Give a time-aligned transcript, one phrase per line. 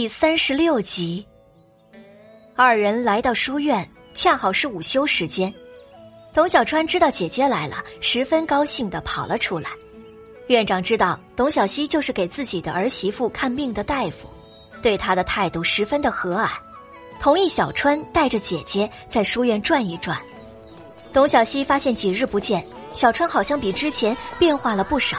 [0.00, 1.26] 第三十六集，
[2.56, 5.52] 二人来到书院，恰好是午休时间。
[6.32, 9.68] 董小川知道姐姐来了，十分高兴的跑了出来。
[10.46, 14.26] 院长知道董小希就是给自己的儿媳妇看病的大夫，
[14.80, 16.48] 对他的态度十分的和蔼，
[17.20, 20.18] 同意小川带着姐姐在书院转一转。
[21.12, 25.18] 董小希发现几日不见，小川好像比之前变化了不少。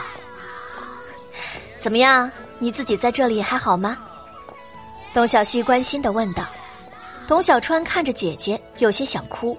[1.78, 2.28] 怎么样？
[2.58, 3.96] 你自己在这里还好吗？
[5.12, 6.44] 董小希关心的问道
[7.28, 9.56] ：“董小川看着姐姐，有些想哭，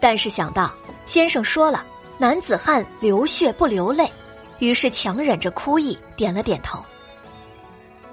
[0.00, 0.72] 但是想到
[1.06, 1.86] 先生说了
[2.18, 4.10] ‘男子汉流血不流泪’，
[4.58, 6.84] 于是强忍着哭意，点了点头。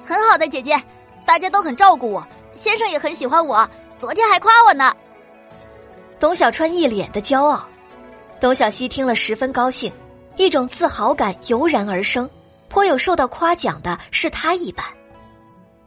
[0.06, 0.80] 很好的，姐姐，
[1.26, 4.96] 大家都很照顾我，先生也很喜欢我，昨天还夸我呢。”
[6.20, 7.68] 董小川一脸的骄傲，
[8.40, 9.92] 董小希听了十分高兴，
[10.38, 12.30] 一种自豪感油然而生，
[12.68, 14.86] 颇有受到夸奖的是他一般。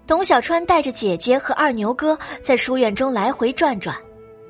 [0.06, 3.96] 董小川带着姐姐和二牛哥在书院中来回转转，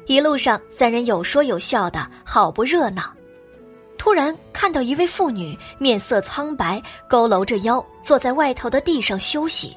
[0.06, 3.12] 一路上三人有说有笑的，好不热闹。
[3.98, 9.76] 突然看到一位妇女面色苍白，佝偻着腰坐在外头的地上休息。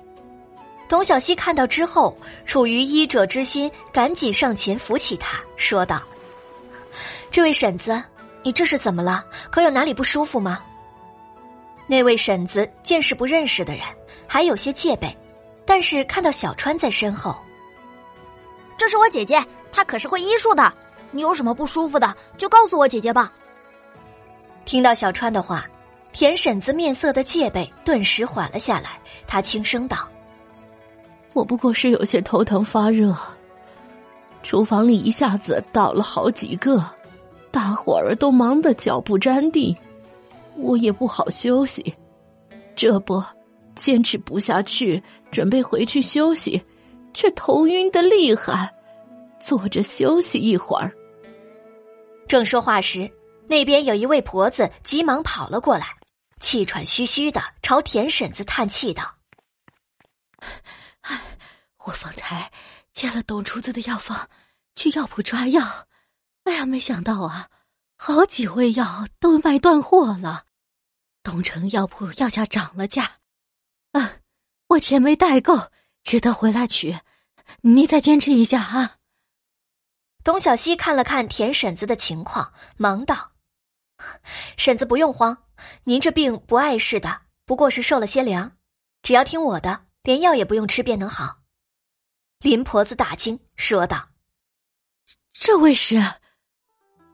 [0.88, 6.02] 董小希看到之后，出于医者之心，赶紧上前扶起她，说道
[7.30, 8.02] ：“这位婶子，
[8.44, 9.23] 你这是怎么了？
[9.52, 10.64] 可有哪里不舒服吗？”
[11.86, 13.83] 那位婶子见是不认识的人，
[14.25, 15.16] 还有些戒备。
[15.66, 17.35] 但是看到小川在身后，
[18.77, 20.71] 这是我姐姐，她可是会医术的。
[21.11, 23.31] 你有什么不舒服的，就告诉我姐姐吧。
[24.66, 25.66] 听到小川的话，
[26.11, 28.99] 田婶子面色的戒备顿时缓了下来。
[29.25, 30.08] 她轻声道
[31.33, 33.16] ：“我不过是有些头疼发热，
[34.43, 36.83] 厨房里一下子倒了好几个，
[37.49, 39.75] 大伙儿都忙得脚不沾地，
[40.58, 41.93] 我也不好休息。
[42.75, 43.23] 这不。”
[43.75, 46.61] 坚持不下去，准备回去休息，
[47.13, 48.73] 却头晕的厉害，
[49.39, 50.91] 坐着休息一会儿。
[52.27, 53.11] 正说话时，
[53.47, 55.87] 那边有一位婆子急忙跑了过来，
[56.39, 59.15] 气喘吁吁的朝田婶子叹气道
[61.85, 62.52] ：“我方才
[62.93, 64.27] 借了董厨子的药方，
[64.75, 65.61] 去药铺抓药，
[66.45, 67.49] 哎呀，没想到啊，
[67.97, 70.45] 好几味药都卖断货了，
[71.21, 73.11] 东城药铺药价涨了价。”
[73.98, 74.17] 啊，
[74.67, 75.72] 我钱没带够，
[76.04, 77.00] 只得回来取。
[77.61, 78.98] 你再坚持一下啊！
[80.22, 83.32] 董小希看了看田婶子的情况，忙道
[84.58, 85.45] ：“婶子不用慌，
[85.86, 88.58] 您这病不碍事的，不过是受了些凉，
[89.02, 91.38] 只要听我的，连药也不用吃便能好。”
[92.44, 94.10] 林婆子大惊，说道
[95.32, 96.04] ：“这位是？”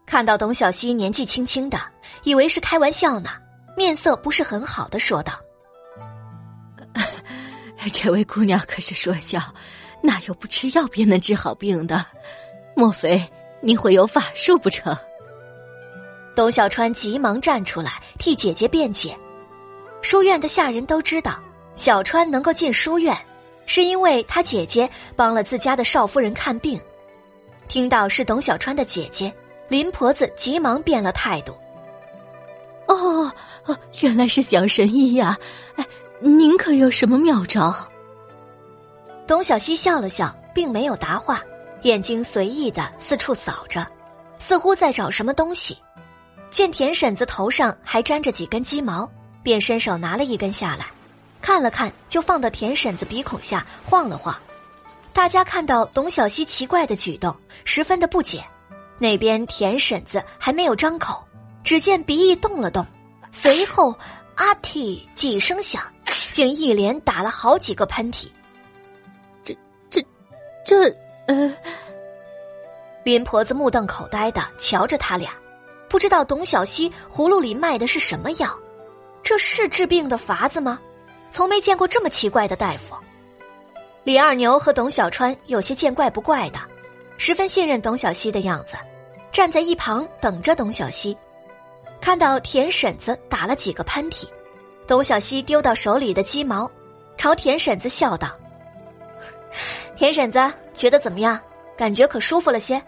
[0.08, 1.78] 看到董小希年纪轻轻的，
[2.24, 3.30] 以为是开玩笑呢，
[3.78, 5.40] 面色不是很好的说道。
[7.92, 9.42] 这位姑娘可是说笑，
[10.02, 12.06] 哪有不吃药便能治好病的？
[12.76, 13.22] 莫非
[13.60, 14.96] 你会有法术不成？
[16.36, 19.18] 董小川急忙站出来替姐姐辩解。
[20.02, 21.40] 书院的下人都知道，
[21.76, 23.18] 小川能够进书院，
[23.66, 26.80] 是因为他姐姐帮了自家的少夫人看病。
[27.68, 29.34] 听到是董小川的姐姐，
[29.68, 31.54] 林婆子急忙变了态度。
[32.88, 33.32] 哦
[33.66, 35.38] 哦，原来是小神医呀！
[35.76, 35.86] 哎。
[36.24, 37.74] 您可有什么妙招？
[39.26, 41.42] 董小希笑了笑，并没有答话，
[41.82, 43.88] 眼睛随意的四处扫着，
[44.38, 45.76] 似乎在找什么东西。
[46.52, 49.10] 见田婶子头上还粘着几根鸡毛，
[49.42, 50.86] 便伸手拿了一根下来，
[51.42, 54.38] 看了看，就放到田婶子鼻孔下晃了晃。
[55.14, 58.46] 大家看到董小希奇怪的举动，十分的不解。
[59.00, 61.24] 那边田婶子还没有张口，
[61.64, 62.86] 只见鼻翼动了动，
[63.32, 63.96] 随后
[64.36, 65.82] 阿嚏几声响。
[66.32, 68.28] 竟一连打了好几个喷嚏，
[69.44, 69.56] 这、
[69.90, 70.02] 这、
[70.66, 70.96] 这……
[71.28, 71.54] 呃，
[73.04, 75.32] 林婆子目瞪口呆的瞧着他俩，
[75.88, 78.58] 不知道董小希葫芦里卖的是什么药，
[79.22, 80.80] 这是治病的法子吗？
[81.30, 82.96] 从没见过这么奇怪的大夫。
[84.04, 86.60] 李二牛和董小川有些见怪不怪的，
[87.18, 88.76] 十分信任董小希的样子，
[89.32, 91.16] 站在一旁等着董小希。
[92.02, 94.26] 看到田婶子打了几个喷嚏。
[94.92, 96.70] 董小西丢到手里的鸡毛，
[97.16, 98.28] 朝田婶子笑道
[99.96, 100.38] ：“田婶子
[100.74, 101.40] 觉得怎么样？
[101.78, 102.84] 感觉可舒服了些。”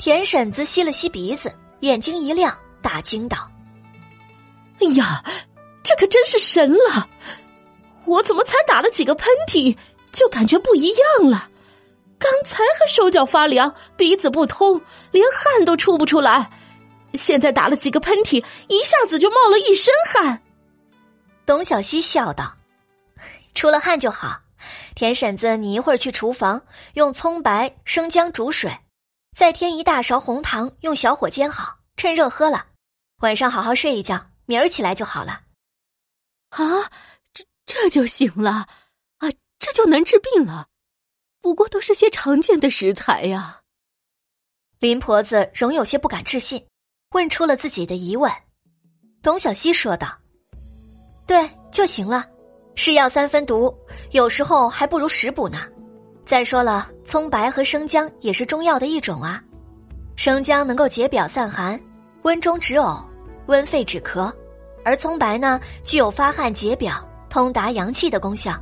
[0.00, 3.36] 田婶子吸了吸鼻子，眼睛一亮，大惊道
[4.80, 5.22] ：“哎呀，
[5.84, 7.06] 这可真是神了！
[8.06, 9.76] 我怎么才打了几个喷嚏，
[10.10, 11.50] 就感觉不一样了？
[12.18, 14.80] 刚才还手脚发凉，鼻子不通，
[15.10, 16.48] 连汗都出不出来，
[17.12, 20.40] 现在打了几个喷嚏，一下子就冒了一身汗。”
[21.48, 22.58] 董小希笑道
[23.56, 24.42] ：“出了汗就好。”
[24.94, 26.60] 田婶子，你一会儿去厨房
[26.92, 28.80] 用葱白、生姜煮水，
[29.34, 32.66] 再添一大勺红糖，用小火煎好，趁热喝了。
[33.22, 35.44] 晚上好好睡一觉，明儿起来就好了。
[36.50, 36.90] 啊，
[37.32, 38.66] 这这就行了
[39.16, 40.66] 啊，这就能治病了。
[41.40, 43.62] 不过都是些常见的食材呀。
[44.80, 46.66] 林婆子仍有些不敢置信，
[47.12, 48.30] 问出了自己的疑问。
[49.22, 50.17] 董小希说道
[51.28, 52.26] ：“对，就行了。”
[52.74, 53.74] 是药三分毒，
[54.12, 55.58] 有时候还不如食补呢。
[56.24, 59.42] 再说了，葱白和生姜也是中药的一种啊。
[60.14, 61.78] 生姜能够解表散寒、
[62.22, 63.02] 温中止呕、
[63.46, 64.32] 温肺止咳，
[64.84, 68.52] 而葱白呢，具有发汗解表、通达阳气的功效。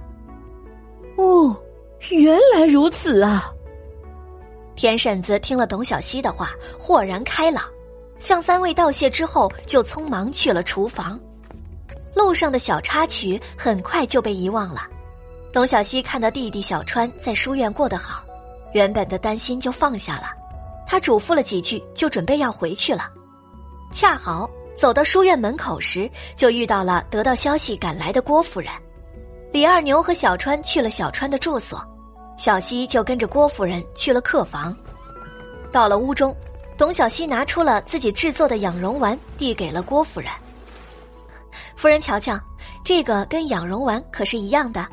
[1.16, 1.54] 哦，
[2.08, 3.52] 原来如此啊！
[4.74, 7.64] 田婶子听了董小希的话，豁然开朗，
[8.18, 11.20] 向三位道谢之后，就匆忙去了厨房。
[12.16, 14.88] 路上的小插曲很快就被遗忘了。
[15.52, 18.24] 董小希看到弟弟小川在书院过得好，
[18.72, 20.30] 原本的担心就放下了。
[20.86, 23.10] 他嘱咐了几句，就准备要回去了。
[23.92, 28.72] 恰好走到书院门口时，就遇到了得到消息赶来的郭夫人。
[29.52, 31.84] 李二牛和小川去了小川的住所，
[32.38, 34.74] 小希就跟着郭夫人去了客房。
[35.70, 36.34] 到了屋中，
[36.78, 40.30] 董小希拿出了自己制作的养荣丸，递给了郭夫人。
[41.76, 42.38] 夫人，瞧瞧，
[42.84, 44.86] 这个跟养荣丸可是一样的。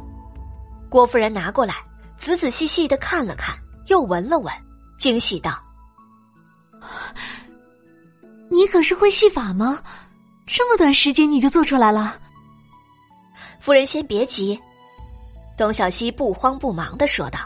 [0.89, 1.75] 郭夫人拿过来，
[2.17, 3.57] 仔仔细细的看了看，
[3.87, 4.53] 又闻了闻，
[4.99, 5.59] 惊喜道
[8.49, 9.81] ：“你可是会戏法吗？
[10.45, 12.17] 这么短时间你就做出来了？”
[13.59, 14.59] 夫人先别急，
[15.57, 17.39] 董小希不慌不忙的说道：“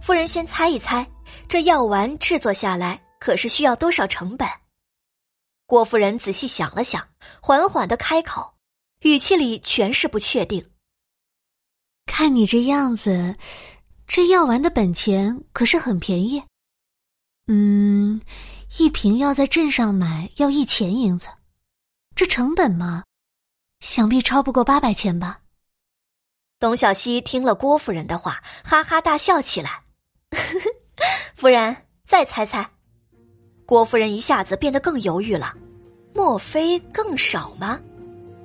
[0.00, 1.06] 夫人先猜一猜，
[1.48, 4.46] 这药丸制作下来可是需要多少成本？”
[5.68, 7.10] 郭夫人仔细想了想，
[7.42, 8.54] 缓缓的开口，
[9.00, 10.70] 语气里全是不确定。
[12.06, 13.36] 看你这样子，
[14.06, 16.42] 这药丸的本钱可是很便宜。
[17.48, 18.18] 嗯，
[18.78, 21.28] 一瓶药在镇上买要一钱银子，
[22.16, 23.04] 这成本嘛，
[23.80, 25.42] 想必超不过八百钱吧。
[26.58, 29.82] 董小希听了郭夫人的话，哈哈大笑起来。
[31.36, 32.70] 夫人，再猜猜。
[33.68, 35.52] 郭夫人一下子变得更犹豫了，
[36.14, 37.78] 莫非更少吗？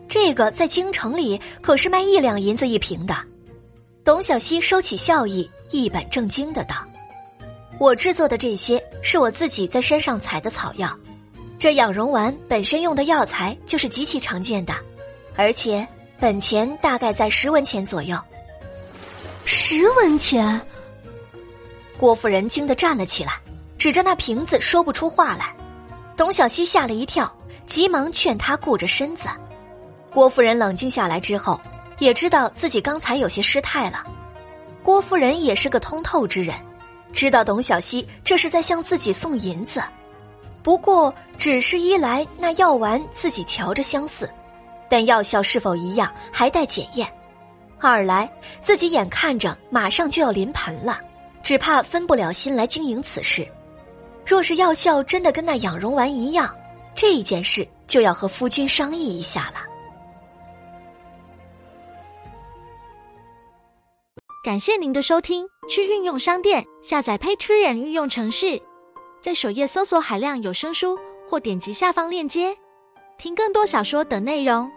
[0.06, 3.16] 这个在京城里可是卖一两银子一瓶的。
[4.04, 6.76] 董小希收起笑意，一本正经的道
[7.80, 10.94] ：“我制作的这些是我自己在山上采的草药，
[11.58, 14.74] 这养荣丸本身用的药材就是极其常见的，
[15.38, 15.88] 而且
[16.20, 18.20] 本钱大概在十文钱左右。”
[19.46, 20.60] 十文钱！
[21.98, 23.40] 郭夫人惊得站了起来。
[23.84, 25.54] 指着那瓶子说不出话来，
[26.16, 27.30] 董小希吓了一跳，
[27.68, 29.28] 急忙劝他顾着身子。
[30.10, 31.60] 郭夫人冷静下来之后，
[32.00, 34.02] 也知道自己刚才有些失态了。
[34.84, 36.56] 郭夫人也是个通透之人，
[37.12, 39.84] 知道董小希这是在向自己送银子。
[40.64, 44.30] 不过，只是一来那药丸自己瞧着相似，
[44.90, 47.06] 但药效是否一样还待检验；
[47.82, 48.32] 二来
[48.62, 51.02] 自己眼看着马上就要临盆了，
[51.44, 53.46] 只怕分不了心来经营此事。
[54.26, 56.56] 若是药效真的跟那养容丸一样，
[56.96, 59.64] 这一件事就要和夫君商议一下了。
[64.44, 68.62] 感谢您的收听，去运用商店下载 Patreon 运用城市，
[69.22, 72.58] 在首页搜索海量有声书，或点击下方链接
[73.18, 74.72] 听更多小说等内容。